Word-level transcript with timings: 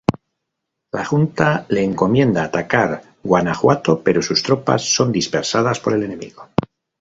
La 0.95 1.01
Junta 1.09 1.49
le 1.77 1.83
encomienda 1.89 2.43
atacar 2.49 2.95
Guanajuato, 3.23 3.95
pero 4.03 4.23
sus 4.23 4.41
tropas 4.41 4.81
son 4.91 5.11
dispersadas 5.11 5.79
por 5.79 5.93
el 5.93 6.01
enemigo. 6.01 6.47